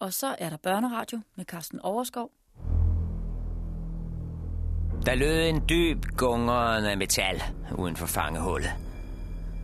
[0.00, 2.30] Og så er der børneradio med Carsten Overskov.
[5.06, 7.42] Der lød en dyb gungerne metal
[7.78, 8.70] uden for fangehullet.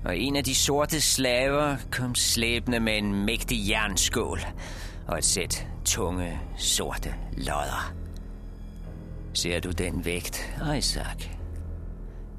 [0.04, 4.40] Og en af de sorte slaver kom slæbende med en mægtig jernskål
[5.08, 7.94] og et sæt tunge, sorte lodder.
[9.34, 11.28] Ser du den vægt, Isaac?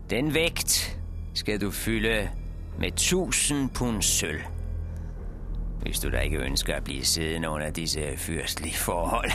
[0.10, 1.00] Den vægt
[1.34, 2.30] skal du fylde
[2.80, 4.57] med tusind pund sølv.
[5.88, 9.32] Hvis du da ikke ønsker at blive siddende under disse fyrstlige forhold.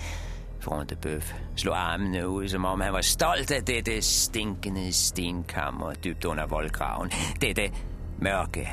[0.64, 6.46] Frontebøf slog armene ud, som om han var stolt af dette stinkende stenkammer dybt under
[6.46, 7.10] voldgraven.
[7.40, 7.70] Dette
[8.18, 8.68] mørke,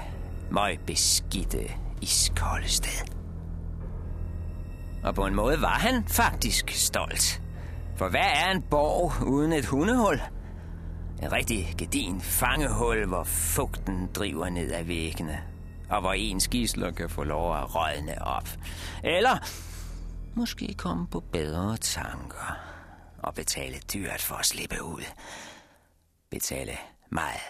[0.51, 3.07] møgbeskidte, iskolde sted.
[5.03, 7.41] Og på en måde var han faktisk stolt.
[7.95, 10.21] For hvad er en borg uden et hundehul?
[11.21, 15.52] En rigtig gedin fangehul, hvor fugten driver ned ad væggene,
[15.93, 18.49] og hvor ens gisler kan få lov at rådne op.
[19.03, 19.37] Eller
[20.35, 22.57] måske komme på bedre tanker
[23.17, 25.03] og betale dyrt for at slippe ud.
[26.29, 26.77] Betale
[27.09, 27.41] meget,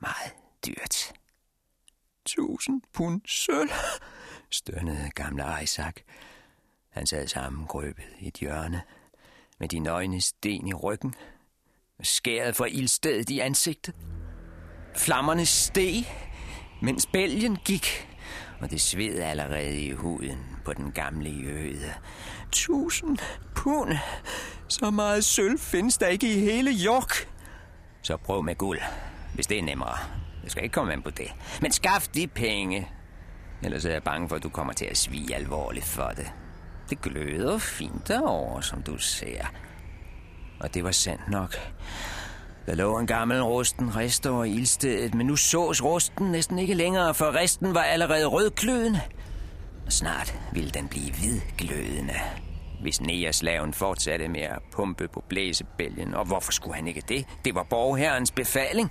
[0.00, 0.32] meget
[0.66, 1.12] dyrt.
[2.26, 3.70] Tusind pund sølv,
[4.50, 5.96] stønnede gamle Isaac.
[6.90, 8.82] Han sad sammengrøbet i et hjørne,
[9.58, 11.14] med de nøgne sten i ryggen,
[12.02, 13.94] skæret fra ildstedet i ansigtet.
[14.96, 16.04] Flammerne steg,
[16.80, 18.08] mens bælgen gik,
[18.60, 21.92] og det sved allerede i huden på den gamle jøde.
[22.52, 23.18] Tusind
[23.54, 23.92] pund.
[24.68, 27.28] Så meget sølv findes der ikke i hele York.
[28.02, 28.80] Så prøv med guld,
[29.34, 29.98] hvis det er nemmere.
[30.42, 31.32] Jeg skal ikke komme ind på det.
[31.60, 32.88] Men skaff de penge.
[33.62, 36.32] Ellers er jeg bange for, at du kommer til at svige alvorligt for det.
[36.90, 39.46] Det gløder fint derovre, som du ser.
[40.60, 41.56] Og det var sandt nok.
[42.66, 47.14] Der lå en gammel rusten rest over ildstedet, men nu sås rusten næsten ikke længere,
[47.14, 49.00] for resten var allerede rødglødende.
[49.86, 52.14] Og snart ville den blive hvidglødende,
[52.80, 56.14] hvis Neaslaven fortsatte med at pumpe på blæsebælgen.
[56.14, 57.24] Og hvorfor skulle han ikke det?
[57.44, 58.90] Det var borgherrens befaling.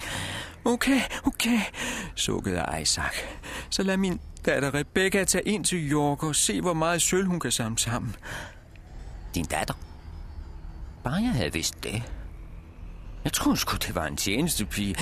[0.65, 1.59] Okay, okay,
[2.15, 3.15] sukkede Isaac.
[3.69, 7.39] Så lad min datter Rebecca tage ind til York og se, hvor meget sølv hun
[7.39, 8.15] kan samle sammen.
[9.35, 9.73] Din datter?
[11.03, 12.03] Bare jeg havde vidst det.
[13.25, 14.95] Jeg troede sgu, det var en tjenestepige.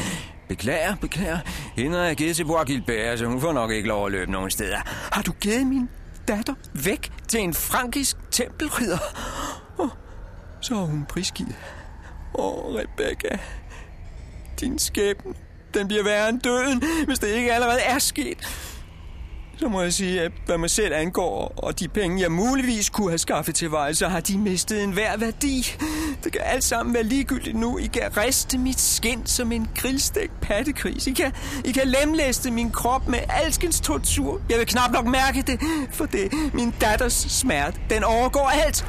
[0.47, 1.39] Beklager, beklager.
[1.75, 4.31] Hende har jeg givet til Bois Gilbert, så hun får nok ikke lov at løbe
[4.31, 4.78] nogen steder.
[5.11, 5.89] Har du givet min
[6.28, 8.97] datter væk til en frankisk tempelridder?
[9.78, 9.89] Oh,
[10.61, 11.56] så er hun prisgivet.
[12.35, 13.38] Åh, oh, Rebecca.
[14.59, 15.34] Din skæbne,
[15.73, 18.47] den bliver værre end døden, hvis det ikke allerede er sket
[19.58, 23.09] så må jeg sige, at hvad mig selv angår, og de penge, jeg muligvis kunne
[23.09, 25.75] have skaffet til vej, så har de mistet en hver værdi.
[26.24, 27.78] Det kan alt sammen være ligegyldigt nu.
[27.78, 31.08] I kan riste mit skin som en grillstegt pattekris.
[31.08, 31.31] I kan,
[31.66, 34.41] I kan lemlæste min krop med alskens tortur.
[34.50, 35.59] Jeg vil knap nok mærke det,
[35.91, 37.80] for det min datters smerte.
[37.90, 38.85] Den overgår alt.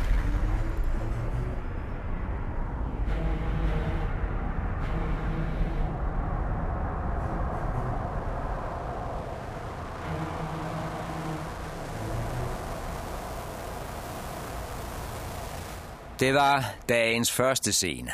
[16.21, 18.13] Det var dagens første scene.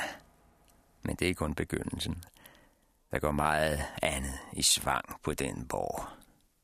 [1.02, 2.24] Men det er kun begyndelsen.
[3.10, 6.04] Der går meget andet i svang på den borg.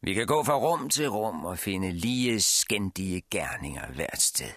[0.02, 4.50] Vi kan gå fra rum til rum og finde lige skændige gerninger hvert sted.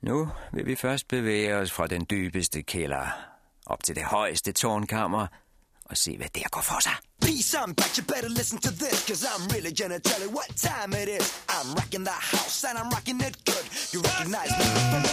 [0.00, 3.06] Nu vil vi først bevæge os fra den dybeste kælder
[3.66, 5.26] op til det højeste tårnkammer
[5.84, 6.92] og se, hvad der går for sig.
[7.20, 10.50] Peace, I'm back, you better listen to this Cause I'm really gonna tell you what
[10.56, 14.66] time it is I'm rocking the house and I'm rocking it good You recognize me
[14.90, 15.03] from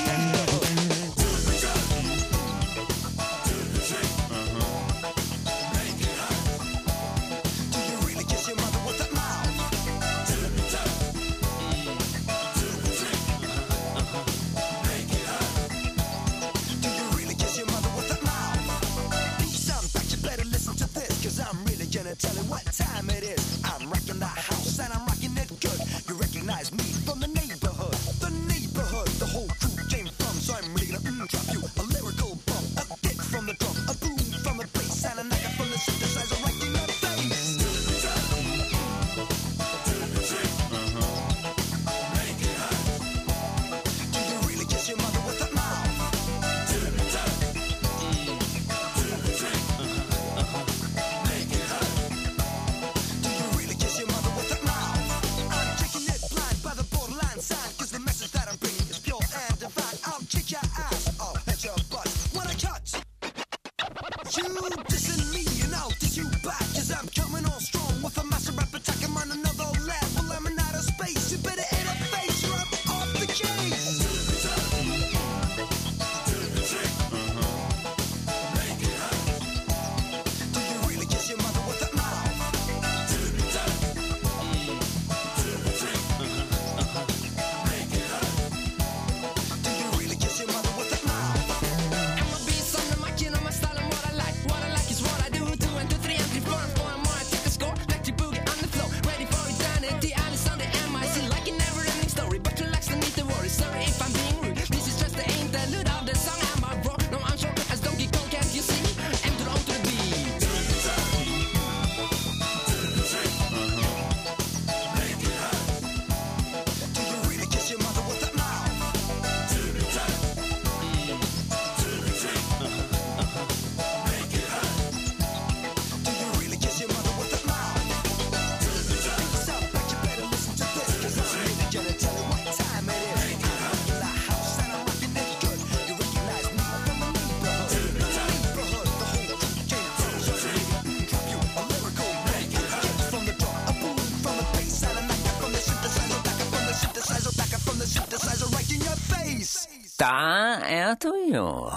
[150.92, 151.70] er du jo,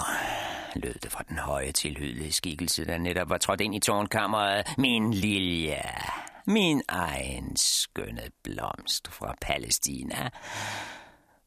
[0.75, 4.67] lød det fra den høje tilhydelige skikkelse, der netop var trådt ind i tårnkammeret.
[4.77, 5.75] Min lille,
[6.45, 10.29] min egen skønne blomst fra Palæstina.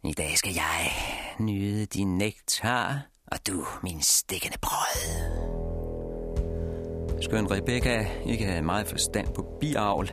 [0.05, 0.93] I dag skal jeg
[1.39, 5.29] nyde din nektar, og du min stikkende brød.
[7.23, 10.13] Skøn Rebecca ikke havde meget forstand på biavl,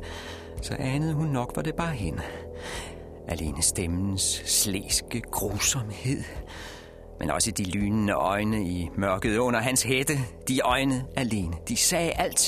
[0.62, 2.24] så anede hun nok, var det bare hende.
[3.28, 6.24] Alene stemmens slæske grusomhed,
[7.20, 10.14] men også de lynende øjne i mørket under hans hætte.
[10.48, 12.42] De øjne alene, de sagde alt.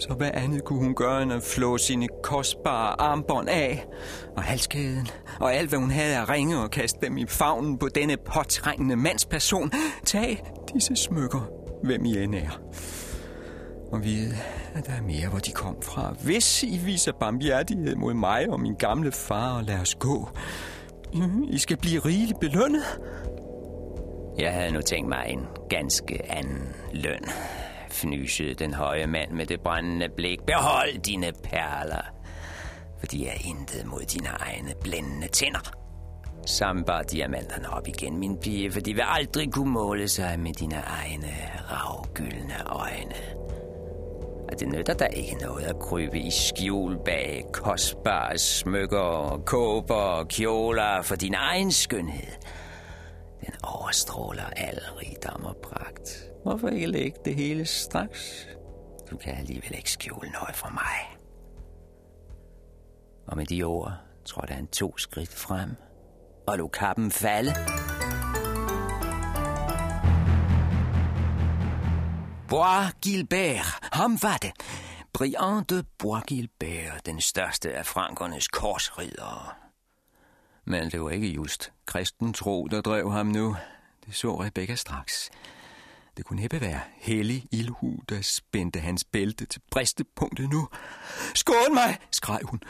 [0.00, 3.86] Så hvad andet kunne hun gøre end at flå sine kostbare armbånd af,
[4.36, 5.08] og halskæden,
[5.40, 8.96] og alt hvad hun havde at ringe og kaste dem i favnen på denne påtrængende
[8.96, 9.72] mandsperson.
[10.04, 10.42] Tag
[10.74, 11.48] disse smykker,
[11.82, 12.60] hvem I end er
[13.92, 14.34] og vide,
[14.74, 16.14] at der er mere, hvor de kom fra.
[16.24, 20.28] Hvis I viser barmhjertighed mod mig og min gamle far, og lad os gå.
[21.50, 23.00] I skal blive rigeligt belønnet.
[24.38, 27.24] Jeg havde nu tænkt mig en ganske anden løn.
[27.90, 30.38] Fnysede den høje mand med det brændende blik.
[30.46, 32.02] Behold dine perler,
[32.98, 35.72] for de er intet mod dine egne blændende tænder.
[36.46, 40.76] Sambar diamanterne op igen, min pige, for de vil aldrig kunne måle sig med dine
[40.76, 41.32] egne
[41.70, 43.14] ravgyldne øjne
[44.48, 50.28] Og det nytter da ikke noget at krybe i skjul bag kostbare smykker, kåber og
[50.28, 52.32] kjoler for din egen skønhed.
[53.86, 56.30] Overstråler al rigdom og pragt.
[56.42, 58.48] Hvorfor ikke lægge det hele straks?
[59.10, 61.18] Du kan alligevel ikke skjule noget fra mig.
[63.26, 63.92] Og med de ord
[64.24, 65.70] trådte han to skridt frem
[66.46, 67.52] og lå kappen falde.
[72.48, 74.52] Bois Gilbert, ham var det.
[75.12, 79.48] Brian de Bois Gilbert, den største af frankernes korsridere.
[80.64, 83.56] Men det var ikke just kristen tro, der drev ham nu.
[84.06, 85.30] Det så Rebecca straks.
[86.16, 90.68] Det kunne næppe være hellig ildhu, der spændte hans bælte til bristepunktet nu.
[91.34, 92.60] Skål mig, skreg hun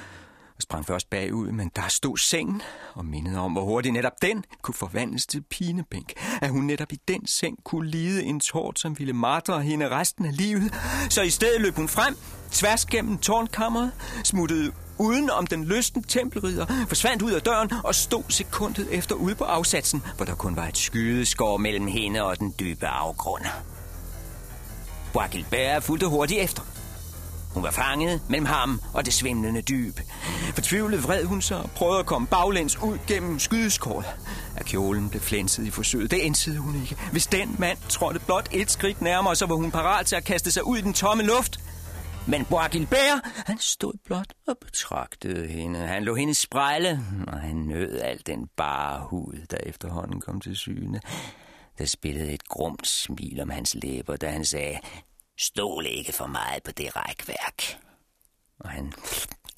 [0.57, 2.63] og sprang først bagud, men der stod sengen
[2.95, 6.13] og mindede om, hvor hurtigt netop den kunne forvandles til pinebænk.
[6.43, 10.27] At hun netop i den seng kunne lide en tårt, som ville martre hende resten
[10.27, 10.75] af livet.
[11.11, 12.17] Så i stedet løb hun frem,
[12.51, 13.93] tværs gennem tårnkammeret,
[14.25, 19.35] smuttede uden om den lysten tempelridder, forsvandt ud af døren og stod sekundet efter ude
[19.35, 23.45] på afsatsen, hvor der kun var et skydeskår mellem hende og den dybe afgrund.
[25.13, 26.63] Bois fulgte hurtigt efter.
[27.55, 30.01] Hun var fanget mellem ham og det svimlende dyb.
[30.55, 34.07] Fortvivlet vred hun sig og prøvede at komme baglæns ud gennem skydeskåret.
[34.57, 36.97] At kjolen blev flænset i forsøget, det indsede hun ikke.
[37.13, 40.51] Hvis den mand trådte blot et skridt nærmere, så var hun parat til at kaste
[40.51, 41.61] sig ud i den tomme luft.
[42.29, 45.79] Men Bois Bær, han stod blot og betragtede hende.
[45.79, 50.57] Han lå hende sprejle, og han nød al den bare hud, der efterhånden kom til
[50.57, 51.01] syne.
[51.79, 54.79] Der spillede et grumt smil om hans læber, da han sagde,
[55.39, 57.81] Stol ikke for meget på det rækværk.
[58.61, 58.93] Og han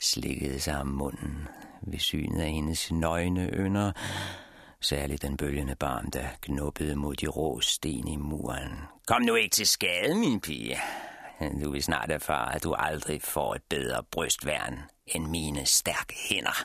[0.01, 1.49] slikkede sig om munden
[1.83, 3.93] ved synet af hendes nøgne ønder,
[4.81, 8.73] særligt den bølgende barm, der knuppede mod de rå sten i muren.
[9.07, 10.77] Kom nu ikke til skade, min pige.
[11.41, 16.65] Du vil snart erfare, at du aldrig får et bedre brystværn end mine stærke hænder.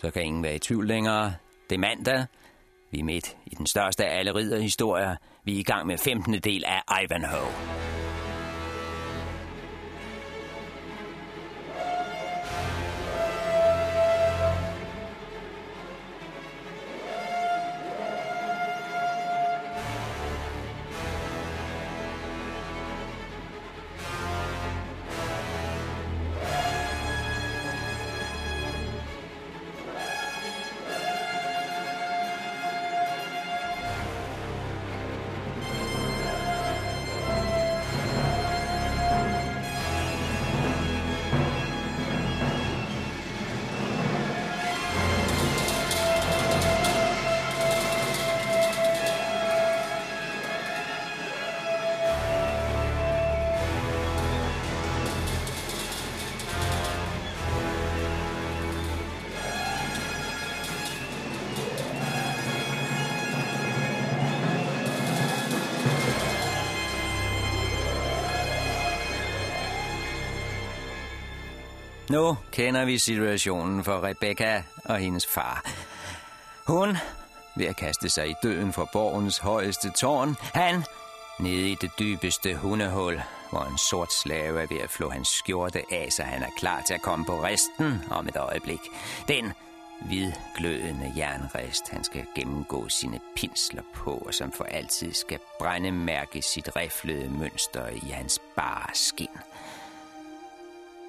[0.00, 1.34] Så kan ingen være i tvivl længere.
[1.70, 2.26] Det er mandag.
[2.90, 5.16] Vi er midt i den største af alle ridderhistorier.
[5.44, 6.34] Vi er i gang med 15.
[6.34, 7.93] del af Ivanhoe.
[72.14, 75.64] Nu kender vi situationen for Rebecca og hendes far.
[76.66, 76.96] Hun
[77.56, 80.36] ved at kaste sig i døden for borgens højeste tårn.
[80.40, 80.84] Han
[81.40, 85.82] nede i det dybeste hundehul, hvor en sort slave er ved at flå hans skjorte
[85.90, 88.80] af, så han er klar til at komme på resten om et øjeblik.
[89.28, 89.52] Den
[90.00, 96.76] hvidglødende jernrest, han skal gennemgå sine pinsler på, og som for altid skal brændemærke sit
[96.76, 99.28] riflede mønster i hans bare skin.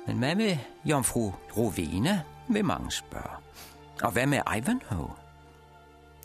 [0.08, 3.38] Men hvad med jomfru Rovena, vil mange spørge.
[4.04, 5.12] Og hvad med Ivanhoe?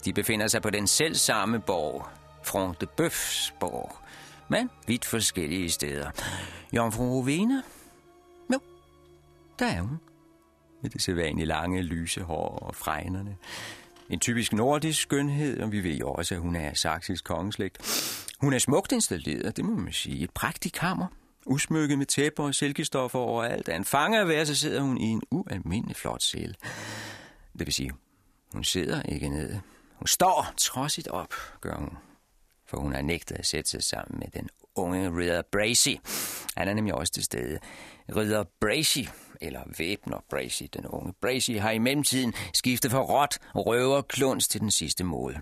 [0.05, 2.07] De befinder sig på den selv samme borg,
[2.45, 3.97] Front de Bøfs borg,
[4.49, 6.11] men vidt forskellige steder.
[6.73, 7.63] Jomfru Rovena?
[8.53, 8.61] Jo,
[9.59, 9.99] der er hun.
[10.83, 13.37] Med det sædvanlige lange, lyse hår og fregnerne.
[14.11, 17.79] En typisk nordisk skønhed, og vi ved jo også, at hun er saksisk kongeslægt.
[18.41, 20.25] Hun er smukt installeret, det må man sige.
[20.25, 21.07] Et prægtigt kammer,
[21.51, 23.69] Usmykket med tæpper og silkestoffer overalt.
[23.69, 26.57] Af en fange at være, så sidder hun i en ualmindelig flot sæl.
[27.59, 27.93] Det vil sige,
[28.53, 29.57] hun sidder ikke ned.
[29.95, 31.91] Hun står trodsigt op, gør hun.
[32.67, 35.95] For hun har nægtet at sætte sig sammen med den unge Ridder Bracy.
[36.57, 37.59] Han er nemlig også til stede.
[38.17, 38.99] Ridder Bracy,
[39.41, 44.49] eller væbner Bracy, den unge Bracy, har i mellemtiden skiftet fra råt og røver kluns
[44.49, 45.39] til den sidste mål.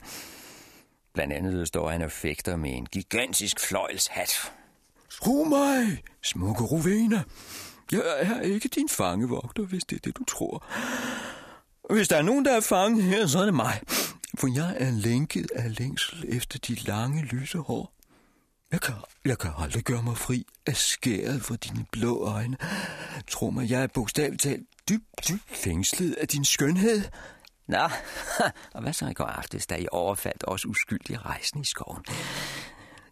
[1.14, 4.52] Blandt andet står han og fægter med en gigantisk fløjlshat.
[5.22, 7.22] Tro mig, smukke Rovena.
[7.92, 10.64] Jeg er ikke din fangevogter, hvis det er det, du tror.
[11.94, 13.80] Hvis der er nogen, der er fanget her, så er det mig.
[14.38, 17.94] For jeg er lænket af længsel efter de lange, lyse hår.
[18.72, 18.94] Jeg kan,
[19.25, 22.56] jeg kan aldrig gøre mig fri af skæret for dine blå øjne.
[23.30, 27.02] Tro mig, jeg er bogstaveligt talt dybt, dybt fængslet af din skønhed.
[27.68, 27.88] Nå,
[28.75, 32.04] og hvad så i går aftes, da I overfaldt os uskyldige rejsen i skoven?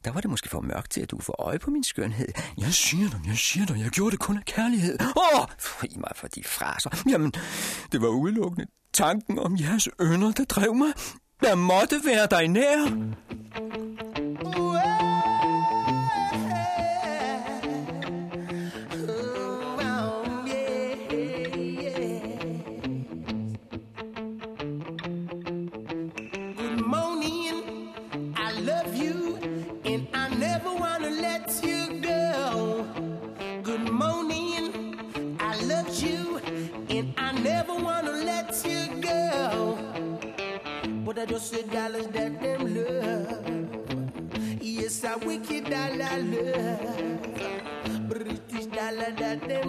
[0.06, 2.28] Der var det måske for mørkt til, at du får øje på min skønhed.
[2.58, 4.98] Jeg siger dig, jeg siger dig, jeg gjorde det kun af kærlighed.
[5.00, 5.40] Åh!
[5.40, 5.46] Oh!
[5.58, 6.90] Fri mig for de fraser.
[7.10, 7.32] Jamen,
[7.92, 10.88] det var udelukkende tanken om jeres ønder, der drev mig.
[11.42, 12.86] Jeg måtte være dig nær.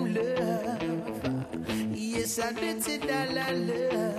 [0.05, 1.45] love.
[1.93, 4.16] Yes, I did it, I love.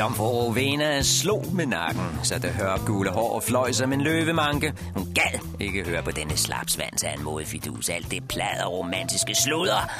[0.00, 4.72] Jomfru Rovena slog med nakken, så det hører gule hår og fløj som en løvemanke.
[4.96, 7.88] Hun gad ikke høre på denne slapsvans af en modfidus.
[7.88, 9.90] Alt det plader romantiske sludder.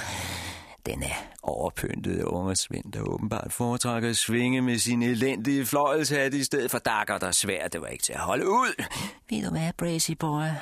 [0.87, 6.45] Den er overpyntede unge svend, der åbenbart foretrækker at svinge med sin elendige fløjelshat i
[6.45, 7.73] stedet for dakker, der svært.
[7.73, 8.85] Det var ikke til at holde ud.
[9.31, 10.43] Ved du hvad, Brazy boy?
[10.43, 10.53] Jeg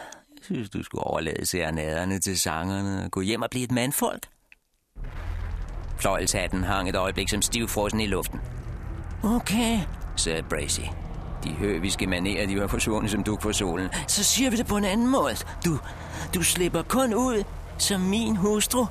[0.42, 4.26] synes, du skulle overlade serenaderne til sangerne og gå hjem og blive et mandfolk.
[5.98, 8.40] Fløjelshatten hang et øjeblik som stivfrossen i luften.
[9.24, 9.78] Okay,
[10.16, 10.80] sagde Bracy.
[11.44, 13.88] De høviske manerer, de var forsvundet som duk for solen.
[14.08, 15.34] Så siger vi det på en anden måde.
[15.64, 15.78] Du,
[16.34, 17.44] du slipper kun ud
[17.78, 18.86] som min hustru.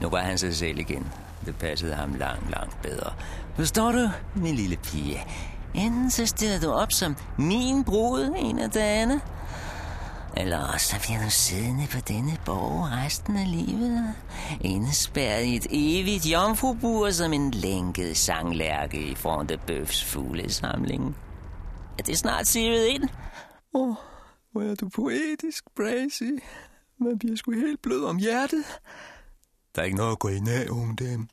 [0.00, 1.06] Nu var han sig selv igen.
[1.46, 3.12] Det passede ham langt, langt bedre.
[3.56, 5.24] Forstår du, min lille pige?
[5.74, 9.20] Enten så stiller du op som min brud en af dagene,
[10.36, 14.14] eller også bliver du siddende på denne borg resten af livet.
[14.60, 21.16] Indespærret i et evigt jomfrubur som en lænket sanglærke i front af bøfs fuglesamling.
[21.98, 23.08] Er det snart sivet ind?
[23.74, 23.94] Åh, oh,
[24.52, 26.30] hvor er du poetisk, Bracy.
[27.00, 28.64] Man bliver sgu helt blød om hjertet.
[29.74, 31.28] Der er ikke noget at gå ind af, unge dame.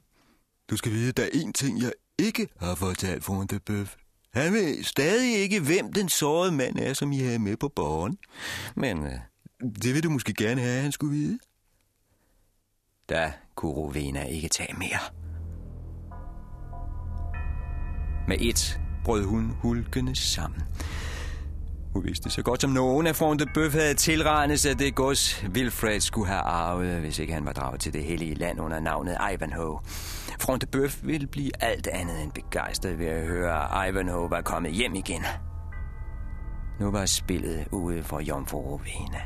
[0.69, 3.95] Du skal vide, at der er én ting, jeg ikke har fortalt foran det bøf.
[4.33, 8.17] Han ved stadig ikke, hvem den sårede mand er, som I havde med på borgen.
[8.75, 9.11] Men øh,
[9.83, 11.39] det vil du måske gerne have, han skulle vide.
[13.09, 14.99] Da kunne Rovena ikke tage mere.
[18.27, 20.61] Med et brød hun hulkende sammen.
[21.93, 25.43] Hun vidste så godt som nogen, at Front de Bøf havde tilregnet sig det gods,
[25.43, 29.17] Wilfred skulle have arvet, hvis ikke han var draget til det hellige land under navnet
[29.33, 29.79] Ivanhoe.
[30.41, 34.41] Front de Bøf ville blive alt andet end begejstret ved at høre, at Ivanhoe var
[34.41, 35.23] kommet hjem igen.
[36.79, 39.21] Nu var spillet ude for Jomfru Rovena.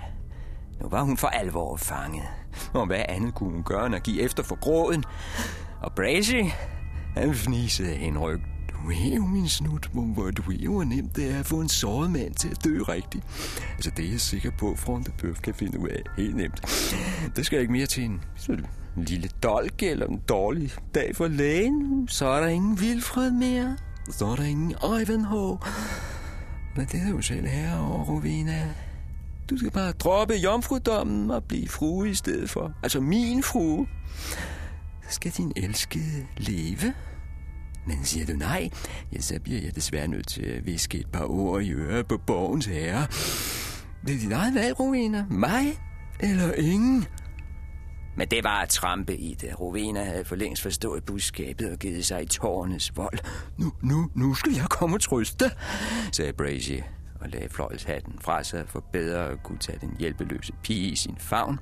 [0.81, 2.25] Nu var hun for alvor fanget.
[2.73, 5.03] Og hvad andet kunne hun gøre end at give efter for gråden?
[5.81, 6.41] Og Brazy,
[7.15, 8.43] han fnisede henrygt
[8.85, 11.61] du er jo min snut, hvor du er jo, hvor nemt det er at få
[11.61, 13.23] en såret mand til at dø rigtigt.
[13.75, 16.61] Altså, det er jeg sikker på, at Fronte Bøf kan finde ud af helt nemt.
[17.35, 18.21] Det skal ikke mere til en,
[18.97, 22.07] en lille dolk eller en dårlig dag for lægen.
[22.07, 23.77] Så er der ingen Vilfred mere.
[24.11, 25.57] Så er der ingen Ivanhoe.
[26.75, 28.69] Men det er jo selv her over, Rovina.
[29.49, 32.73] Du skal bare droppe jomfrudommen og blive frue i stedet for.
[32.83, 33.87] Altså min frue.
[35.07, 36.93] Så skal din elskede leve.
[37.87, 38.69] Men siger du nej,
[39.13, 42.17] ja, så bliver jeg desværre nødt til at viske et par ord i øret på
[42.17, 43.07] borgens herre.
[44.07, 45.25] Det er dit eget valg, Rowena.
[45.29, 45.79] Mig
[46.19, 47.05] eller ingen?
[48.17, 49.59] Men det var at trampe i det.
[49.59, 53.19] Rovena havde for længst forstået budskabet og givet sig i tårnes vold.
[53.57, 55.51] Nu, nu, nu skal jeg komme og trøste,
[56.11, 56.79] sagde Brazy
[57.21, 61.17] og lagde fløjlshatten fra sig for bedre at kunne tage den hjælpeløse pige i sin
[61.19, 61.59] favn.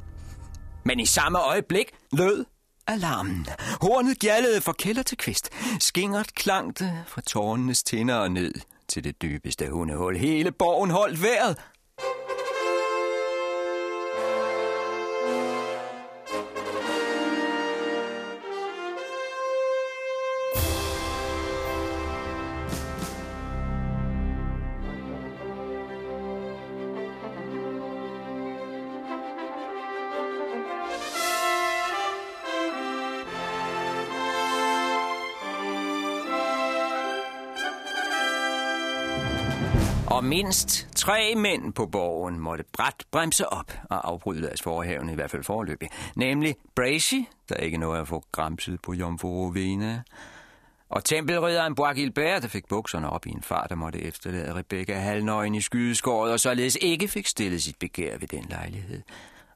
[0.85, 2.45] Men i samme øjeblik lød
[2.87, 3.47] alarmen.
[3.81, 5.49] Hornet gjaldede fra kælder til kvist.
[5.79, 8.53] Skingert klangte fra tårnenes tinder og ned
[8.87, 10.17] til det dybeste hundehul.
[10.17, 11.57] Hele borgen holdt vejret.
[40.43, 45.31] Mindst tre mænd på borgen måtte bræt bremse op og afbryde deres forhævne, i hvert
[45.31, 45.89] fald forløbig.
[46.15, 47.15] Nemlig Bracy,
[47.49, 50.01] der ikke nåede at få græmset på Jomfru Rovena,
[50.89, 54.93] og tempelridderen Bois Gilbert, der fik bukserne op i en far, der måtte efterlade Rebecca
[54.93, 59.01] halvnøgen i skydeskåret, og således ikke fik stillet sit begær ved den lejlighed.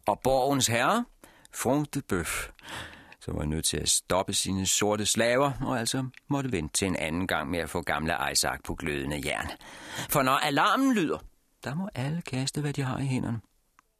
[0.06, 1.06] Og borgens herre,
[1.54, 2.02] Front de
[3.27, 6.87] Bœuf, som var nødt til at stoppe sine sorte slaver, og altså måtte vente til
[6.87, 9.47] en anden gang med at få gamle Isaac på glødende jern.
[10.09, 11.17] For når alarmen lyder,
[11.63, 13.39] der må alle kaste, hvad de har i hænderne.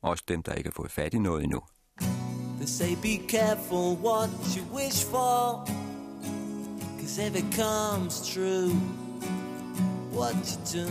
[0.02, 1.62] Også dem, der ikke har fået fat i noget endnu.
[2.58, 5.68] They say be careful what you wish for
[7.00, 8.72] Cause if it comes true
[10.14, 10.90] What you do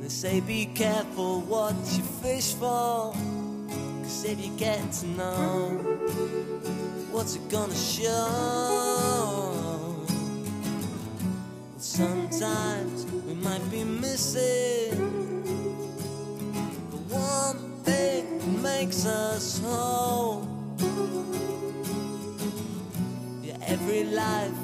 [0.00, 3.39] They say be careful what you fish for
[4.10, 5.68] Cause if you get to know
[7.12, 9.14] What's it gonna show.
[11.78, 15.44] Sometimes we might be missing
[16.90, 20.48] The one thing that makes us whole.
[23.44, 24.58] Yeah, every life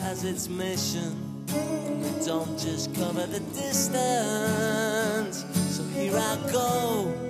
[0.00, 1.46] has its mission.
[1.54, 5.46] And we don't just cover the distance.
[5.74, 7.29] So here I go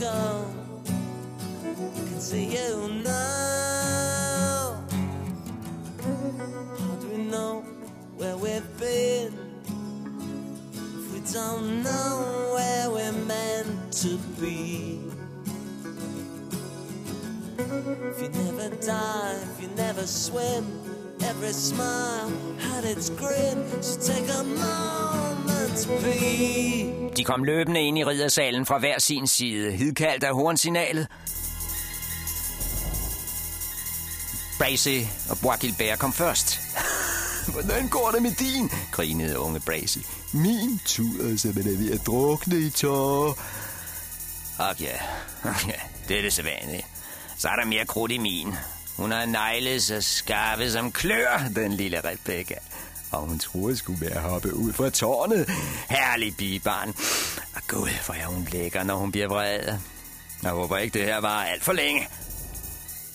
[0.00, 0.82] come.
[1.62, 4.84] Can see you oh, now.
[6.78, 7.60] How do we know
[8.16, 9.34] where we've been?
[10.72, 15.00] If we don't know where we're meant to be.
[17.58, 20.64] If you never dive, if you never swim,
[21.22, 23.82] every smile had its grin.
[23.82, 25.59] So take a moment.
[27.16, 31.06] De kom løbende ind i riddersalen fra hver sin side, hidkaldt af hornsignalet.
[34.58, 34.98] Bracy
[35.30, 36.60] og Bois kom først.
[37.52, 38.70] Hvordan går det med din?
[38.92, 39.98] grinede unge Bracy.
[40.32, 43.34] Min tur er simpelthen ved at drukne i tårer.
[44.58, 44.94] Og ja,
[45.44, 46.86] ok, ja, det er det sædvanlige.
[47.38, 48.54] Så er der mere krudt i min.
[48.96, 52.54] Hun har negle så skarpe som klør, den lille Rebecca.
[53.10, 55.48] Og hun troede skulle være hoppe ud fra tårnet.
[55.88, 56.88] Herlig bibarn.
[57.56, 59.78] Og gud, hvor er hun lækker, når hun bliver vred.
[60.42, 62.08] Jeg håber ikke, det her var alt for længe.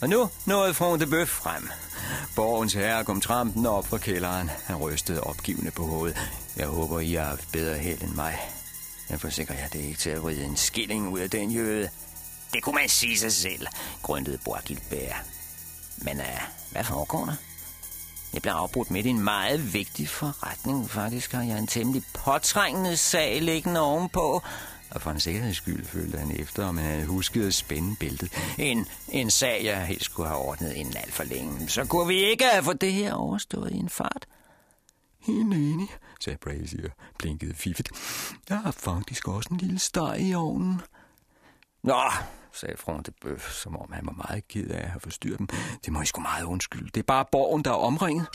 [0.01, 1.69] Og nu nåede Front de Bøf frem.
[2.35, 4.49] Borgens herre kom trampen op fra kælderen.
[4.65, 6.17] Han rystede opgivende på hovedet.
[6.55, 8.39] Jeg håber, I har haft bedre held end mig.
[9.09, 11.89] Jeg forsikrer jer, det er ikke til at rydde en skilling ud af den jøde.
[12.53, 13.67] Det kunne man sige sig selv,
[14.03, 14.63] grøntede Bois
[15.97, 17.35] Men uh, hvad foregår der?
[18.35, 20.89] Jeg bliver afbrudt midt i en meget vigtig forretning.
[20.89, 24.41] Faktisk har jeg en temmelig påtrængende sag liggende ovenpå.
[24.91, 28.31] Og for en sikkerheds skyld følte han efter, om han havde husket at spænde bæltet.
[28.57, 31.69] En, en sag, jeg helst skulle have ordnet inden alt for længe.
[31.69, 34.25] Så kunne vi ikke have fået det her overstået i en fart.
[35.19, 35.87] Helt enig,
[36.19, 37.89] sagde Brazy og blinkede fiffet.
[38.49, 40.81] Jeg har faktisk også en lille steg i ovnen.
[41.83, 42.01] Nå,
[42.55, 45.47] sagde Front de Bøf, som om han var meget ked af at have forstyrret dem.
[45.85, 46.89] Det må I sgu meget undskylde.
[46.93, 48.27] Det er bare borgen, der er omringet.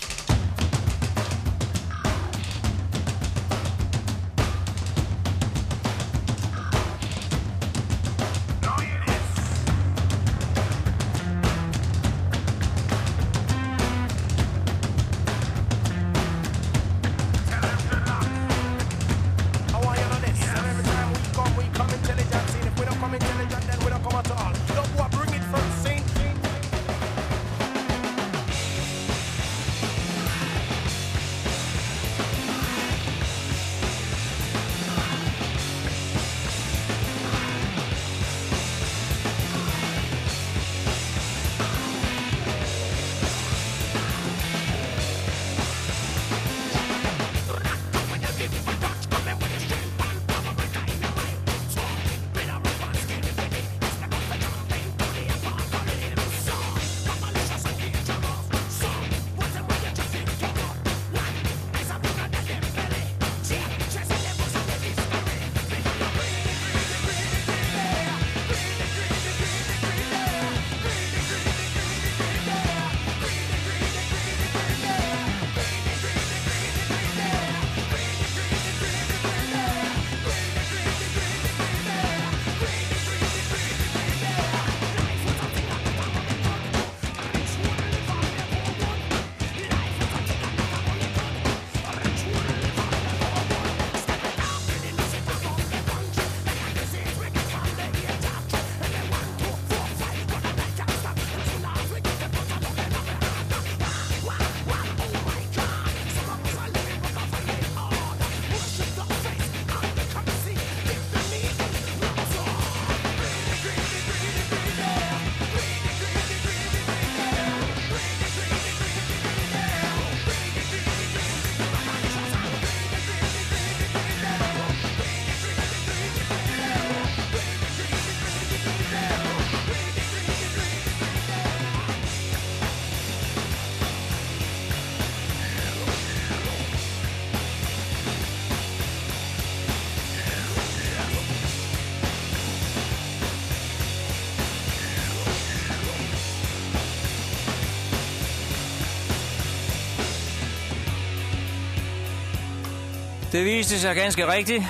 [153.32, 154.62] Det viste sig ganske rigtigt,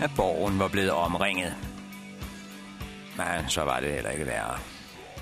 [0.00, 1.54] at borgen var blevet omringet.
[3.16, 4.58] Men så var det heller ikke værre.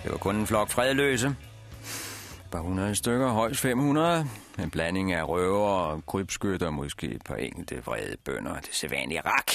[0.03, 1.29] Det var kun en flok fredløse.
[1.29, 4.29] Et par hundrede stykker, højst 500.
[4.59, 8.61] En blanding af røver og krybskytter, måske et par enkelte vrede bønder.
[8.61, 9.53] Det sædvanlige rak.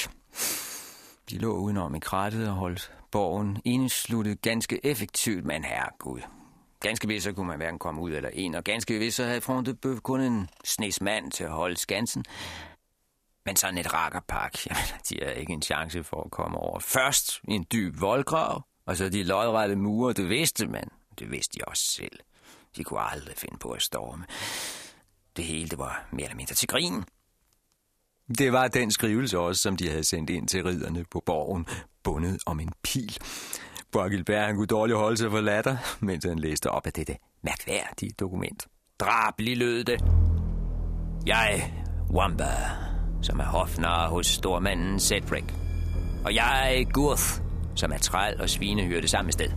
[1.29, 6.19] De lå udenom i krattet og holdt borgen indsluttet ganske effektivt, men herregud.
[6.79, 9.41] Ganske vist så kunne man hverken komme ud eller ind, og ganske vist så havde
[9.41, 12.25] Frontebøf kun en snes mand til at holde skansen.
[13.45, 16.79] Men sådan et rakkerpak, jamen, de har ikke en chance for at komme over.
[16.79, 20.89] Først en dyb voldgrav, og så de lodrette mure, det vidste man.
[21.19, 22.19] Det vidste de også selv.
[22.75, 24.25] De kunne aldrig finde på at storme.
[25.37, 27.03] Det hele det var mere eller mindre til grin.
[28.37, 31.65] Det var den skrivelse også, som de havde sendt ind til ridderne på borgen,
[32.03, 33.17] bundet om en pil.
[33.91, 38.11] Borgilbert han kunne dårligt holde sig for latter, mens han læste op af dette mærkværdige
[38.19, 38.67] dokument.
[38.99, 40.01] drabelig lød det.
[41.25, 41.73] Jeg,
[42.09, 42.53] Wamba,
[43.21, 45.43] som er hofnar hos stormanden Cedric.
[46.25, 47.23] Og jeg, Gurth,
[47.75, 49.49] som er træl og svinehyrde samme sted.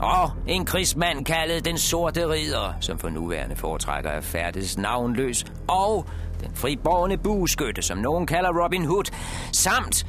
[0.00, 5.44] Og en krigsmand kaldet den sorte ridder, som for nuværende foretrækker er færdes navnløs.
[5.68, 6.06] Og
[6.40, 9.04] den friborgne bueskytte, som nogen kalder Robin Hood.
[9.52, 10.06] Samt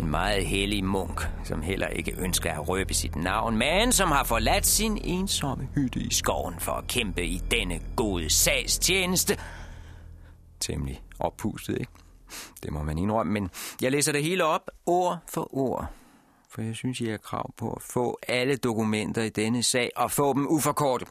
[0.00, 4.24] en meget hellig munk, som heller ikke ønsker at røbe sit navn, men som har
[4.24, 9.36] forladt sin ensomme hytte i skoven for at kæmpe i denne gode sags tjeneste.
[10.60, 11.92] Temmelig oppustet, ikke?
[12.62, 13.50] Det må man indrømme, men
[13.82, 15.86] jeg læser det hele op, ord for ord.
[16.48, 20.10] For jeg synes, jeg har krav på at få alle dokumenter i denne sag og
[20.10, 21.08] få dem uforkortet.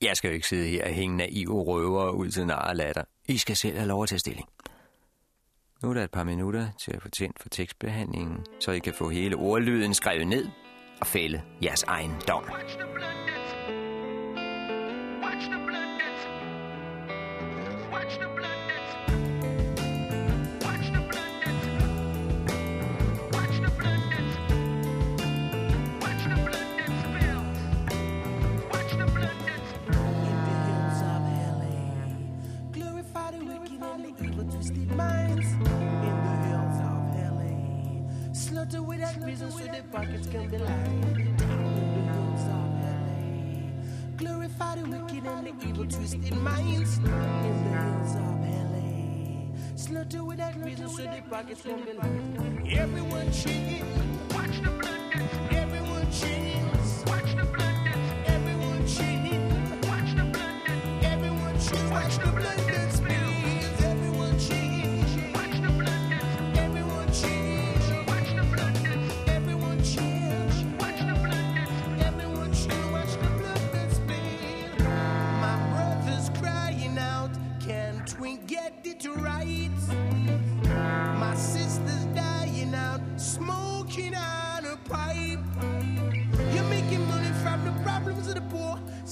[0.00, 3.04] Jeg skal jo ikke sidde her og hænge naive røver ud til nar latter.
[3.28, 4.48] I skal selv have lov at tage stilling.
[5.82, 8.94] Nu er der et par minutter til at få tændt for tekstbehandlingen, så I kan
[8.94, 10.48] få hele ordlyden skrevet ned
[11.00, 12.44] og fælde jeres egen dom.
[39.12, 41.38] Slaughter without reason so their pockets can be lined.
[44.18, 46.98] The glorify the wicked and the evil twisted minds.
[46.98, 52.68] In the hills of LA, slaughter without reason so their pockets can be lined.
[52.72, 55.30] Everyone cheering, Watch the blunders.
[55.50, 56.59] everyone cheers,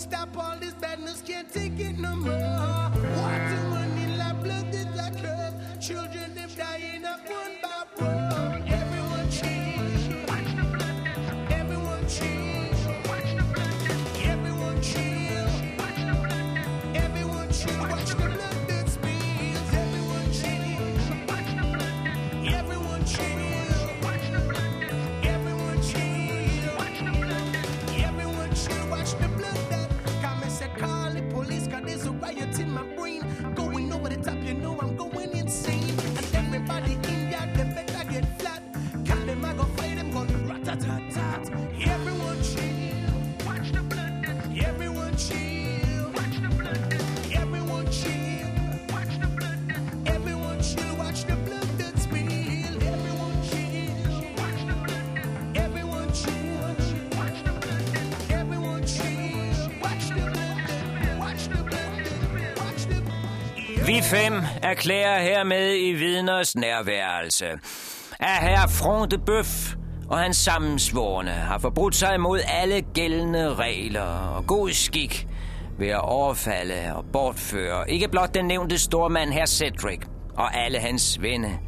[0.09, 1.78] Stop all this badness, can't take
[64.11, 67.47] 5 erklærer hermed i vidners nærværelse,
[68.21, 69.75] at herr Front Bøf
[70.09, 75.27] og hans sammensvorne har forbrudt sig mod alle gældende regler og god skik
[75.79, 80.01] ved at overfalde og bortføre ikke blot den nævnte stormand herr Cedric
[80.37, 81.59] og alle hans venne,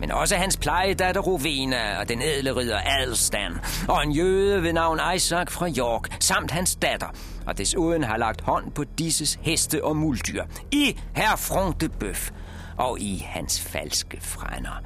[0.00, 3.52] men også hans plejedatter Rovena og den edle ridder Adelstan
[3.88, 7.08] og en jøde ved navn Isaac fra York samt hans datter–
[7.46, 12.30] og desuden har lagt hånd på disses heste og muldyr, i herr Frontebøf
[12.76, 14.82] og i hans falske frænder.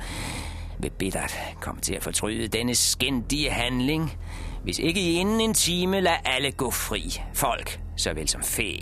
[0.79, 4.19] Vil bittert komme til at fortryde denne skændige handling,
[4.62, 8.73] hvis ikke i inden en time lader alle gå fri, folk såvel som fæ.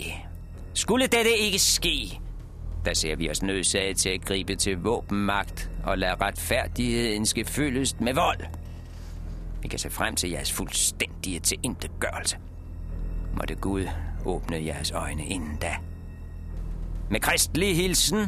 [0.73, 2.19] Skulle dette ikke ske,
[2.85, 8.01] der ser vi os nødsaget til at gribe til våbenmagt og lade retfærdigheden ske fyldest
[8.01, 8.39] med vold.
[9.61, 12.37] Vi kan se frem til jeres fuldstændige tilintetgørelse.
[13.37, 13.87] Måtte Gud
[14.25, 15.75] åbne jeres øjne inden da.
[17.09, 18.27] Med kristelig hilsen,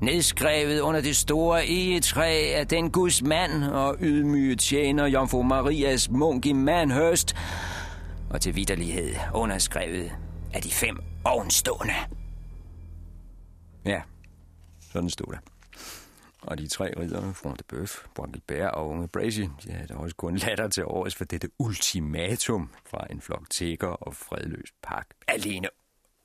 [0.00, 6.46] nedskrevet under det store egetræ af den Guds mand og ydmyge tjener Jomfru Marias munk
[6.46, 7.36] i Manhurst,
[8.30, 10.12] og til vidderlighed underskrevet
[10.54, 11.94] af de fem ovenstående.
[13.84, 14.00] Ja,
[14.92, 15.53] sådan stod der.
[16.46, 20.16] Og de tre riddere, Front de Bøf, Brockelbær og Unge Brazy, de havde da også
[20.16, 25.06] kun latter til års for dette ultimatum fra en flok tækker og fredløs pak.
[25.28, 25.68] Alene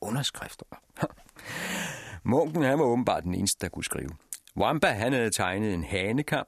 [0.02, 0.66] underskrifter.
[2.24, 4.10] Munken, han var åbenbart den eneste, der kunne skrive.
[4.58, 6.46] Wamba, han havde tegnet en hanekam.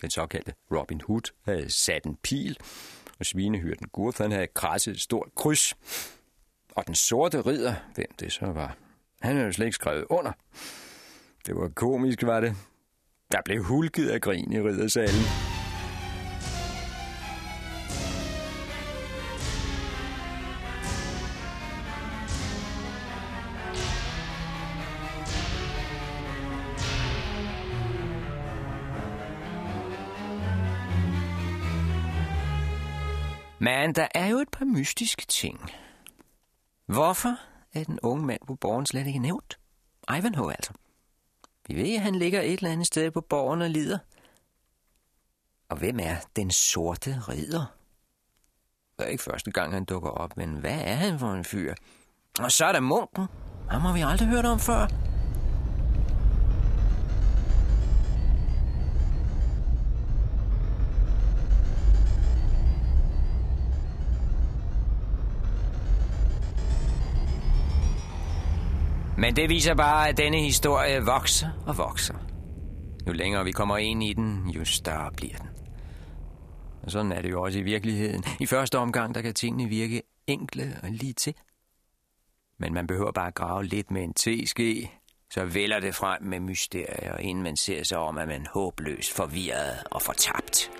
[0.00, 2.56] Den såkaldte Robin Hood havde sat en pil,
[3.18, 5.74] og svinehyrden Gurth, han havde krasset et stort kryds.
[6.74, 8.76] Og den sorte ridder, hvem det så var,
[9.20, 10.32] han havde jo slet ikke skrevet under.
[11.48, 12.56] Det var komisk, var det.
[13.32, 15.24] Der blev hulket af grin i riddersalen.
[33.60, 35.70] Men der er jo et par mystiske ting.
[36.86, 37.38] Hvorfor
[37.74, 39.58] er den unge mand på borgen slet ikke nævnt?
[40.18, 40.72] Ivanhoe altså.
[41.68, 43.98] Vi ved, at han ligger et eller andet sted på borgen og lider.
[45.70, 47.74] Og hvem er den sorte ridder?
[48.98, 51.74] Det er ikke første gang, han dukker op, men hvad er han for en fyr?
[52.40, 53.26] Og så er der munken.
[53.70, 55.07] Ham har vi aldrig hørt om før.
[69.18, 72.14] Men det viser bare, at denne historie vokser og vokser.
[73.06, 75.48] Jo længere vi kommer ind i den, jo større bliver den.
[76.82, 78.24] Og sådan er det jo også i virkeligheden.
[78.40, 81.34] I første omgang, der kan tingene virke enkle og lige til.
[82.58, 84.90] Men man behøver bare at grave lidt med en teske,
[85.30, 89.12] så vælger det frem med mysterier, inden man ser sig om, at man er håbløst
[89.12, 90.70] forvirret og fortabt.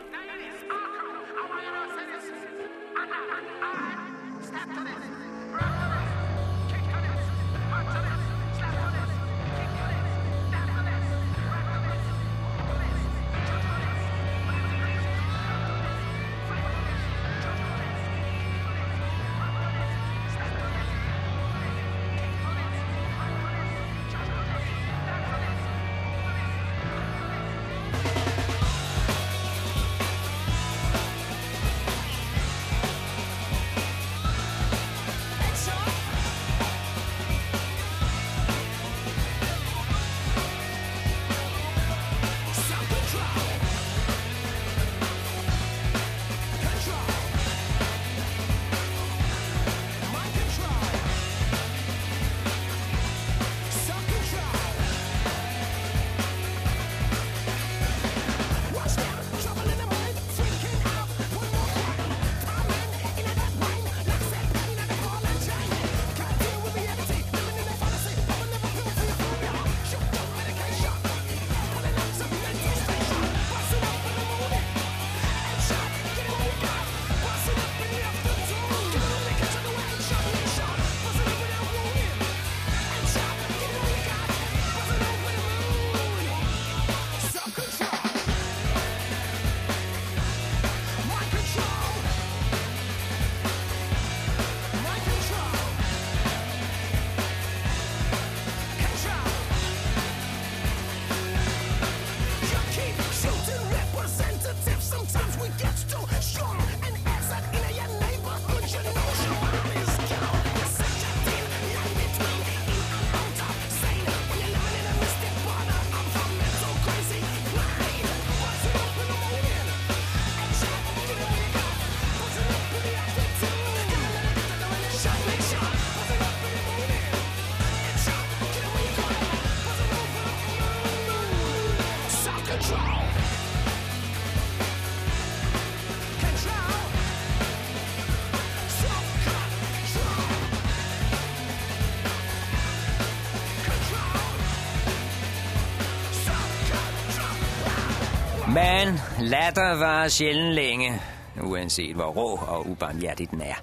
[149.21, 151.01] Latter var sjældent længe,
[151.43, 153.55] uanset hvor rå og ubarmhjertig den er.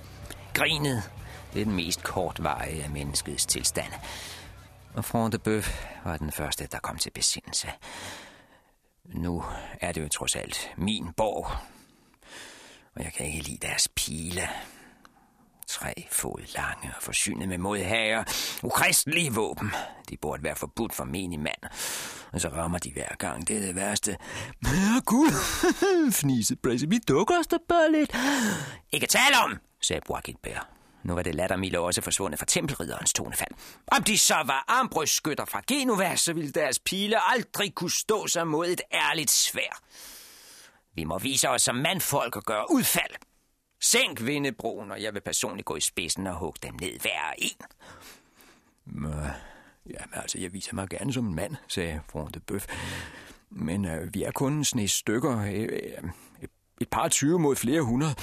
[0.53, 1.03] Grinet,
[1.53, 3.93] det er den mest kortvarige af menneskets tilstand.
[4.93, 7.67] Og Front de Bøf var den første, der kom til besindelse.
[9.05, 9.43] Nu
[9.81, 11.47] er det jo trods alt min borg,
[12.95, 14.49] og jeg kan ikke lide deres pile.
[15.67, 18.23] Tre fod lange og forsynet med modhager.
[18.63, 19.71] Ukristelige våben.
[20.09, 21.63] De burde være forbudt for menig mand.
[22.33, 23.47] Og så rammer de hver gang.
[23.47, 24.17] Det er det værste.
[24.65, 25.31] Herre gud,
[26.21, 26.83] fnisede Bracy.
[26.87, 28.15] Vi dukker os da bare lidt.
[28.91, 30.67] Ikke tale om, sagde Joachim Bær.
[31.03, 33.51] Nu var det lattermilde også forsvundet fra tempelridderens tonefald.
[33.87, 38.47] Om de så var armbrystskytter fra Genova, så ville deres pile aldrig kunne stå sig
[38.47, 39.81] mod et ærligt svær.
[40.95, 43.11] Vi må vise os som mandfolk og gøre udfald.
[43.85, 47.57] Sænk vindebroen, og jeg vil personligt gå i spidsen og hugge dem ned hver en.
[49.85, 52.67] Jamen altså, jeg viser mig gerne som en mand, sagde Front de Bøf.
[53.49, 55.39] Men øh, vi er kun en snes stykker.
[55.39, 55.69] Øh,
[56.41, 56.49] øh,
[56.81, 58.15] et par 20 mod flere hundrede.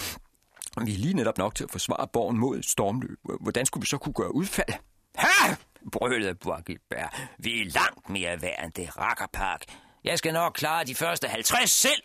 [0.85, 3.19] Vi er lige netop nok til at forsvare borgen mod stormløb.
[3.41, 4.73] Hvordan skulle vi så kunne gøre udfald?
[5.15, 5.55] Ha!
[5.93, 7.15] brølede Borgilbert.
[7.39, 9.65] Vi er langt mere værd end det rakkerpark.
[10.05, 12.03] Jeg skal nok klare de første 50 selv.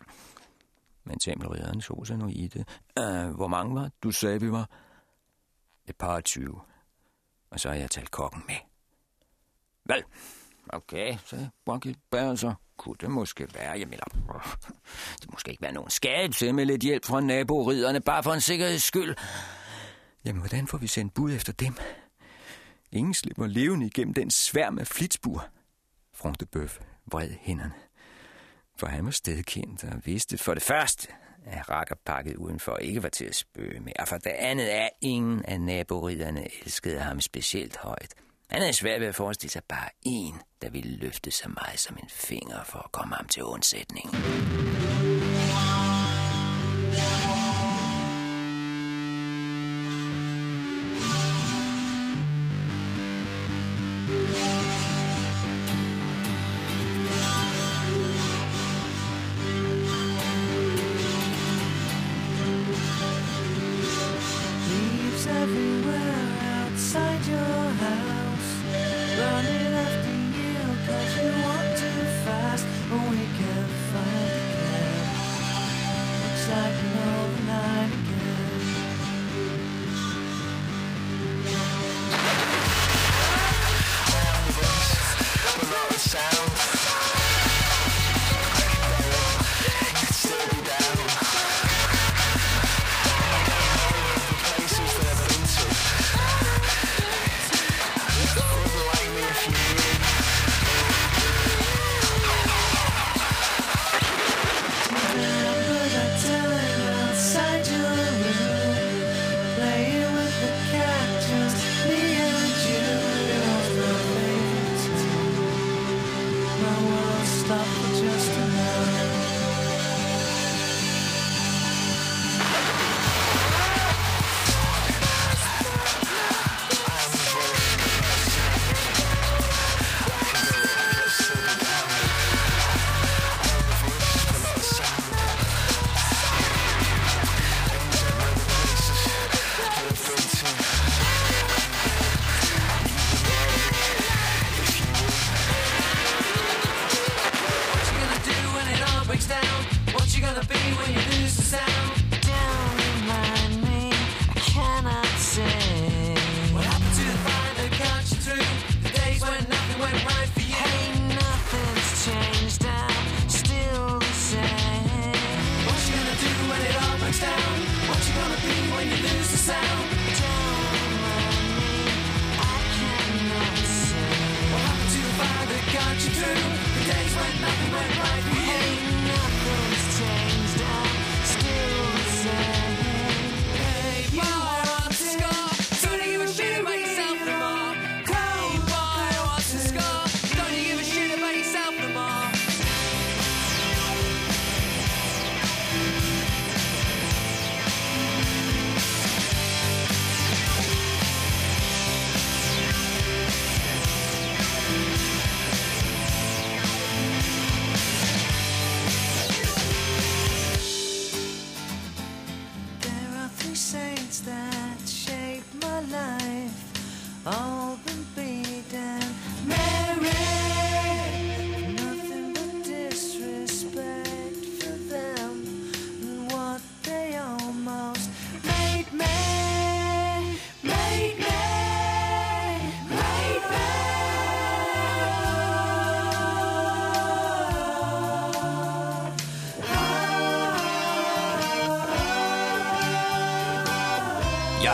[1.08, 2.68] Men tempelridderen så sig nu i det.
[3.00, 4.70] Uh, øh, hvor mange var du sagde, vi var?
[5.86, 6.60] Et par 20.
[7.50, 8.56] Og så har jeg talt kokken med.
[9.86, 10.04] Vel,
[10.70, 11.52] okay, sagde
[12.12, 13.80] bærer så kunne det måske være.
[13.80, 14.04] Jeg mener,
[15.22, 18.84] det måske ikke være nogen skabelse med lidt hjælp fra naboriderne, bare for en sikkerheds
[18.84, 19.16] skyld.
[20.26, 21.76] Jamen, hvordan får vi sendt bud efter dem?
[22.92, 25.48] Ingen slipper levende igennem den sværm af flitsbur.
[26.14, 27.87] Front de Bøf vred hænderne.
[28.80, 31.08] For han var stedkendt og vidste for det første,
[31.46, 35.46] at rakkerpakket udenfor ikke var til at spøge med, og for det andet er ingen
[35.46, 38.14] af naboriderne elskede ham specielt højt.
[38.50, 41.98] Han havde svært ved at forestille sig bare en, der ville løfte så meget som
[42.04, 44.10] en finger for at komme ham til undsætning.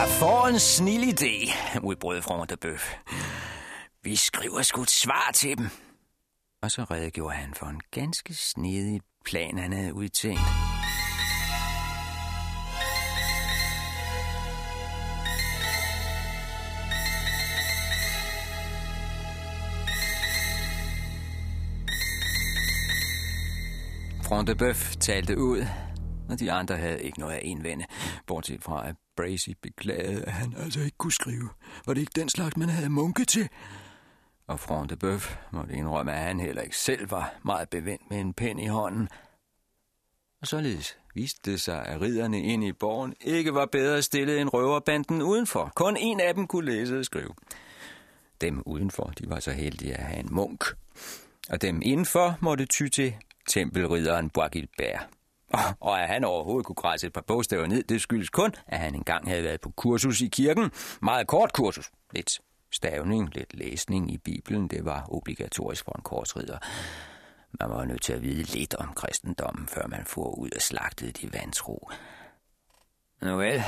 [0.08, 1.52] Får en snil idé,
[1.82, 2.94] udbrød fru de Bøf.
[4.02, 5.66] Vi skriver sgu et svar til dem.
[6.62, 10.40] Og så redegjorde han for en ganske snedig plan, han havde udtænkt.
[24.22, 25.66] Front de Bøf talte ud,
[26.30, 27.84] og de andre havde ikke noget at indvende,
[28.26, 31.48] bortset fra at Bracy beklagede, at han altså ikke kunne skrive.
[31.86, 33.48] Var det ikke den slags, man havde munke til?
[34.46, 38.20] Og Front de Bøf måtte indrømme, at han heller ikke selv var meget bevendt med
[38.20, 39.08] en pen i hånden.
[40.40, 44.54] Og således viste det sig, at ridderne inde i borgen ikke var bedre stillet end
[44.54, 45.72] røverbanden udenfor.
[45.74, 47.34] Kun en af dem kunne læse og skrive.
[48.40, 50.64] Dem udenfor, de var så heldige at have en munk.
[51.50, 53.14] Og dem indenfor måtte ty til
[53.48, 55.08] tempelridderen Boagilbert.
[55.80, 58.94] Og, at han overhovedet kunne græsse et par bogstaver ned, det skyldes kun, at han
[58.94, 60.70] engang havde været på kursus i kirken.
[61.02, 61.90] Meget kort kursus.
[62.12, 62.40] Lidt
[62.72, 66.58] stavning, lidt læsning i Bibelen, det var obligatorisk for en korsridder.
[67.60, 71.12] Man var nødt til at vide lidt om kristendommen, før man får ud og slagtede
[71.12, 71.90] de vantro.
[73.22, 73.62] Nu vel,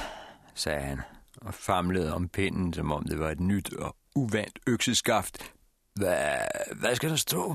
[0.54, 1.00] sagde han,
[1.42, 5.52] og famlede om pinden, som om det var et nyt og uvandt økseskaft.
[5.94, 6.36] Hvad,
[6.80, 7.54] hvad skal der stå?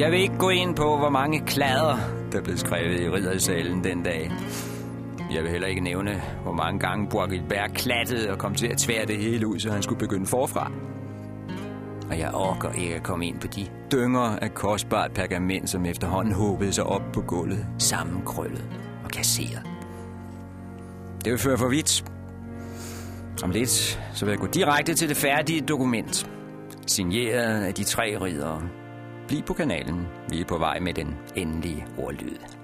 [0.00, 1.96] Jeg vil ikke gå ind på, hvor mange klader,
[2.32, 4.32] der blev skrevet i riddersalen den dag.
[5.34, 9.06] Jeg vil heller ikke nævne, hvor mange gange Boagilbert klattede og kom til at tvære
[9.06, 10.72] det hele ud, så han skulle begynde forfra.
[12.10, 16.34] Og jeg orker ikke at komme ind på de dynger af kostbart pergament, som efterhånden
[16.34, 18.64] håbede sig op på gulvet, sammenkrøllet
[19.04, 19.62] og kasseret.
[21.24, 22.04] Det vil føre for vidt.
[23.42, 23.70] Om lidt,
[24.14, 26.30] så vil jeg gå direkte til det færdige dokument.
[26.86, 28.79] Signeret af de tre ridere.
[29.30, 30.06] Bliv på kanalen.
[30.28, 32.59] Vi er på vej med den endelige ordlyd.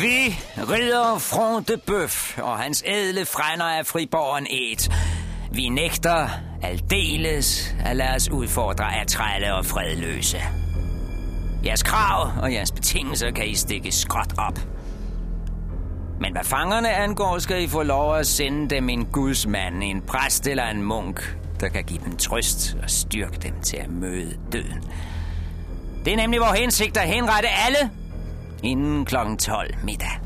[0.00, 4.92] Vi rider Front de Bøf og hans ædle frænder af friborgen et.
[5.52, 6.28] Vi nægter
[6.62, 10.38] aldeles at lade os udfordre af trælle og fredløse.
[11.64, 14.58] Jeres krav og jeres betingelser kan I stikke skråt op.
[16.20, 20.46] Men hvad fangerne angår, skal I få lov at sende dem en gudsmand, en præst
[20.46, 24.84] eller en munk, der kan give dem trøst og styrke dem til at møde døden.
[26.04, 27.90] Det er nemlig vores hensigt at henrette alle
[28.62, 29.16] inden kl.
[29.38, 30.20] 12 middag.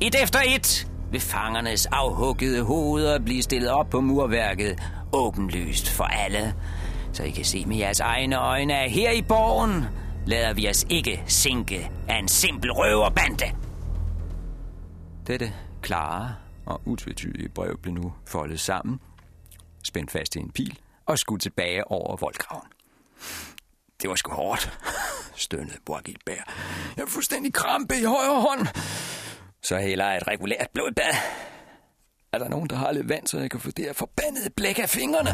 [0.00, 4.82] Et efter et vil fangernes afhuggede hoveder blive stillet op på murværket
[5.12, 6.54] åbenlyst for alle,
[7.12, 9.84] så I kan se med jeres egne øjne, at her i borgen
[10.26, 13.44] lader vi os ikke sinke af en simpel røverbande.
[15.26, 16.34] Dette klare
[16.66, 19.00] og utvetydige brev blev nu foldet sammen,
[19.84, 22.68] spændt fast i en pil og skudt tilbage over voldgraven.
[24.02, 24.78] Det var sgu hårdt,
[25.46, 26.52] stønnede Borgit Bær.
[26.96, 28.66] Jeg er fuldstændig krampe i højre hånd.
[29.62, 31.14] Så heller et regulært blodbad.
[32.32, 34.78] Er der nogen, der har lidt vand, så jeg kan få det her forbandede blæk
[34.78, 35.30] af fingrene?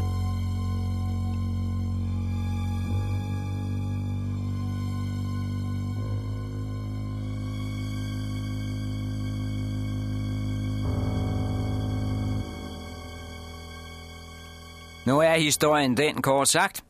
[15.07, 16.85] Nu er historien den, kort sagt,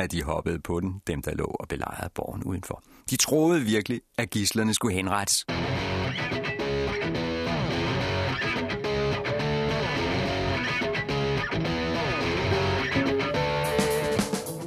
[0.00, 2.82] at de hoppede på den, dem der lå og belejrede borgen udenfor.
[3.10, 5.46] De troede virkelig, at gislerne skulle henrettes.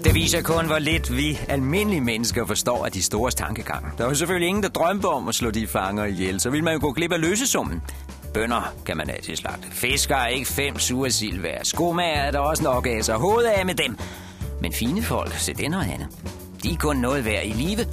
[0.03, 3.89] Det viser kun, hvor lidt vi almindelige mennesker forstår af de store tankegange.
[3.97, 6.39] Der er selvfølgelig ingen, der drømte om at slå de fanger ihjel.
[6.39, 7.81] Så vil man jo gå glip af løsesummen.
[8.33, 9.67] Bønder kan man altid slagte.
[9.71, 11.45] Fisker er ikke fem sure sild.
[11.63, 13.97] Skomager er der også nok af så Hovedet af med dem.
[14.63, 15.93] Men fine folk, se det og Anne.
[15.93, 16.07] andet.
[16.63, 17.85] De er kun noget værd i live.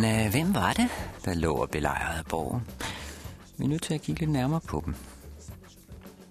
[0.00, 0.88] Men øh, hvem var det,
[1.24, 2.66] der lå og belejrede borgen?
[3.58, 4.94] Vi er nødt til at kigge lidt nærmere på dem.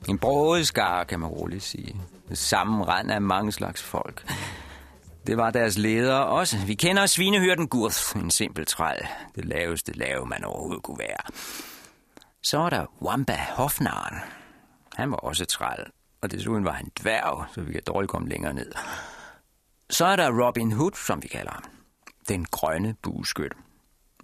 [0.09, 0.73] En broget
[1.07, 1.95] kan man roligt sige.
[2.33, 4.33] Sammenrend af mange slags folk.
[5.27, 6.57] Det var deres ledere også.
[6.65, 9.07] Vi kender svinehyrden Gurth, en simpel træl.
[9.35, 11.33] Det laveste lave, man overhovedet kunne være.
[12.43, 14.15] Så var der Wamba Hofnaren.
[14.95, 15.85] Han var også træl,
[16.21, 18.71] og desuden var han dværg, så vi kan dårligt komme længere ned.
[19.89, 21.78] Så er der Robin Hood, som vi kalder ham
[22.29, 23.51] den grønne bueskyt.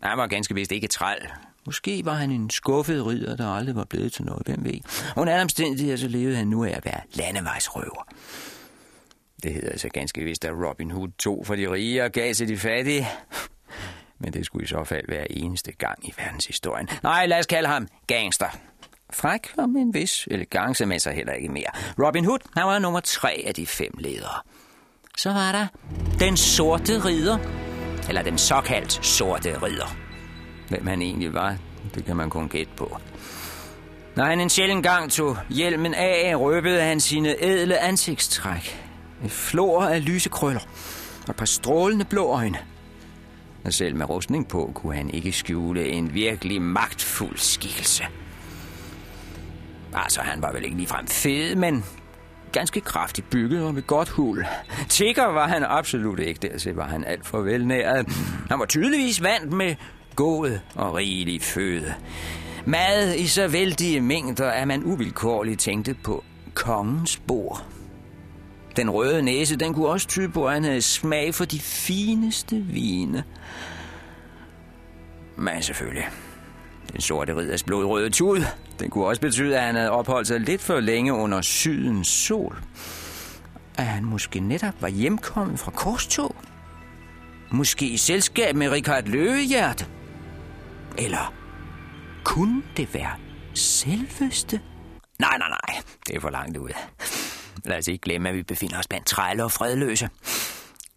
[0.03, 1.27] Han var ganske vist ikke træl.
[1.65, 4.79] Måske var han en skuffet ridder, der aldrig var blevet til noget, hvem ved.
[5.15, 8.07] Under alle omstændigheder så levede han nu af at være landevejsrøver.
[9.43, 12.47] Det hedder altså ganske vist, at Robin Hood tog for de rige og gav til
[12.47, 13.07] de fattige.
[14.19, 16.89] Men det skulle i så fald være eneste gang i verdenshistorien.
[17.03, 18.47] Nej, lad os kalde ham gangster.
[19.13, 21.69] Fræk og med en vis elegance, men så heller ikke mere.
[21.99, 24.41] Robin Hood, han var nummer tre af de fem ledere.
[25.17, 25.67] Så var der
[26.19, 27.64] den sorte ridder,
[28.07, 29.95] eller den såkaldt sorte ridder.
[30.69, 31.55] Hvem han egentlig var,
[31.95, 32.97] det kan man kun gætte på.
[34.15, 38.81] Når han en sjælden gang tog hjelmen af, røbede han sine edle ansigtstræk.
[39.25, 40.61] Et flor af lysekrøller
[41.23, 42.57] og et par strålende blå øjne.
[43.65, 48.03] Og selv med rustning på kunne han ikke skjule en virkelig magtfuld skikkelse.
[49.93, 51.85] Altså, han var vel ikke ligefrem fed, men
[52.55, 54.45] ganske kraftigt bygget og med godt hul.
[54.89, 58.07] Tigger var han absolut ikke, dertil var han alt for velnæret.
[58.49, 59.75] Han var tydeligvis vant med
[60.15, 61.93] god og rigelig føde.
[62.65, 67.65] Mad i så vældige mængder, at man uvilkårligt tænkte på kongens bord.
[68.75, 72.55] Den røde næse, den kunne også tyde på, at han havde smag for de fineste
[72.55, 73.23] vine.
[75.37, 76.07] Men selvfølgelig,
[76.93, 78.43] den sorte ridders blodrøde tud,
[78.79, 82.57] den kunne også betyde, at han havde opholdt sig lidt for længe under sydens sol.
[83.77, 86.35] At han måske netop var hjemkommet fra korstog.
[87.51, 89.85] Måske i selskab med Richard Løvehjerte.
[90.97, 91.33] Eller
[92.23, 93.11] kunne det være
[93.53, 94.61] selveste?
[95.19, 95.81] Nej, nej, nej.
[96.07, 96.69] Det er for langt ud.
[97.65, 100.09] Lad os ikke glemme, at vi befinder os blandt trælle og fredløse.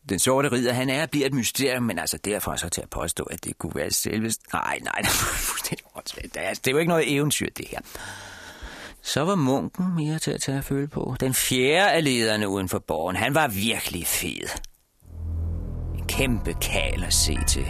[0.09, 3.25] Den sorte ridder, han er bliver et mysterium, men altså derfor så til at påstå,
[3.25, 4.33] at det kunne være selve...
[4.53, 5.01] Nej, nej,
[5.71, 6.01] det er.
[6.05, 7.79] Det er, det er jo ikke noget eventyr, det her.
[9.03, 11.17] Så var munken mere til at tage at føle på.
[11.21, 14.61] Den fjerde af lederne uden for borgen, han var virkelig fed.
[15.99, 17.67] En kæmpe kal at se til.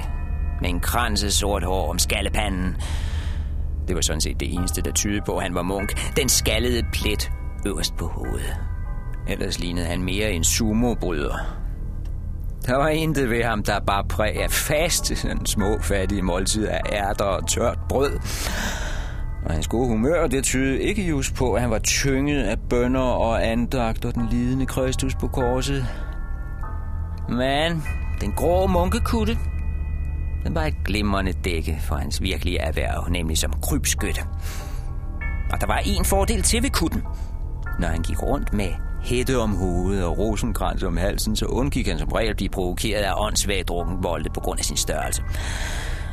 [0.60, 2.76] Med en kranse sort hår om skallepanden.
[3.88, 6.16] Det var sådan set det eneste, der tydede på, at han var munk.
[6.16, 7.30] Den skallede plet
[7.66, 8.56] øverst på hovedet.
[9.28, 11.67] Ellers lignede han mere en sumobryder.
[12.66, 16.80] Der var intet ved ham, der bare præg af faste, sådan små fattige måltider af
[16.92, 18.18] ærter og tørt brød.
[19.44, 23.00] Og hans gode humør, det tydede ikke just på, at han var tynget af bønder
[23.00, 25.86] og andagt og den lidende Kristus på korset.
[27.28, 27.84] Men
[28.20, 29.38] den grå munkekutte,
[30.44, 34.20] den var et glimrende dække for hans virkelige erhverv, nemlig som krybskytte.
[35.52, 37.02] Og der var en fordel til ved kutten.
[37.78, 41.98] Når han gik rundt med hætte om hovedet og rosenkrans om halsen, så undgik han
[41.98, 45.22] som regel at blive provokeret af åndssvagt drukken volde på grund af sin størrelse.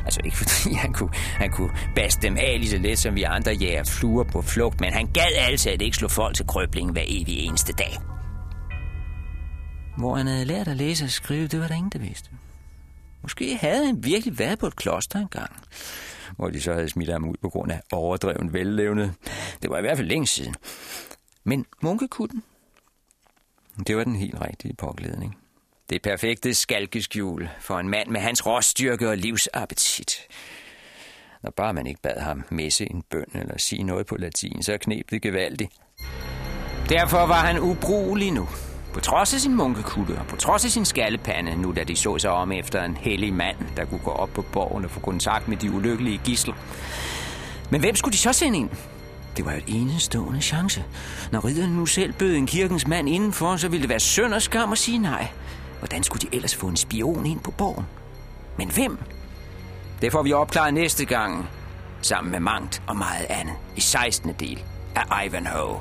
[0.04, 3.22] Altså ikke fordi han kunne, han kunne baste dem af lige så let, som vi
[3.22, 6.92] andre jager fluer på flugt, men han gad altså at ikke slå folk til krøbling
[6.92, 7.98] hver evig eneste dag.
[9.98, 12.30] Hvor han havde lært at læse og skrive, det var der ingen, der vidste.
[13.22, 15.50] Måske havde han virkelig været på et kloster engang,
[16.36, 19.14] hvor de så havde smidt ham ud på grund af overdreven vellevne.
[19.62, 20.54] Det var i hvert fald længe siden.
[21.44, 22.42] Men munkekutten,
[23.84, 25.36] det var den helt rigtige påklædning.
[25.90, 30.16] Det perfekte skalkeskjul for en mand med hans råstyrke og livsappetit.
[31.42, 34.78] Når bare man ikke bad ham messe en bøn eller sige noget på latin, så
[34.78, 35.72] knep det gevaldigt.
[36.88, 38.48] Derfor var han ubrugelig nu.
[38.94, 42.18] På trods af sin munkekutte og på trods af sin skallepande, nu da de så
[42.18, 45.48] sig om efter en hellig mand, der kunne gå op på borgen og få kontakt
[45.48, 46.54] med de ulykkelige gisler.
[47.70, 48.70] Men hvem skulle de så sende ind?
[49.36, 50.84] Det var jo et enestående chance.
[51.32, 54.42] Når ridderen nu selv bød en kirkens mand indenfor, så ville det være synd og
[54.42, 55.28] skam at sige nej.
[55.78, 57.86] Hvordan skulle de ellers få en spion ind på borgen?
[58.58, 58.98] Men hvem?
[60.02, 61.48] Det får vi opklaret næste gang,
[62.02, 64.32] sammen med mangt og meget andet, i 16.
[64.40, 64.62] del
[64.96, 65.80] af Ivanhoe.